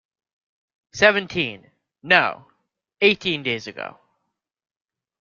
[0.93, 1.69] Seventeen,
[2.01, 2.51] no,
[3.01, 3.99] eighteen days ago.